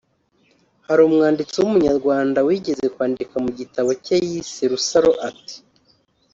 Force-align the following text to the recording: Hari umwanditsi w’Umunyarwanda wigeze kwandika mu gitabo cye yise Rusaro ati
Hari 0.87 1.01
umwanditsi 1.07 1.55
w’Umunyarwanda 1.59 2.39
wigeze 2.47 2.85
kwandika 2.93 3.35
mu 3.45 3.51
gitabo 3.59 3.89
cye 4.03 4.17
yise 4.29 4.63
Rusaro 4.71 5.11
ati 5.29 5.55